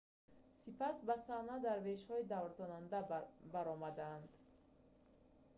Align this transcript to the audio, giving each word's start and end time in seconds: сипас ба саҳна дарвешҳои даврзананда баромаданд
сипас 0.61 0.97
ба 1.07 1.15
саҳна 1.25 1.55
дарвешҳои 1.67 2.27
даврзананда 2.31 2.99
баромаданд 3.53 4.29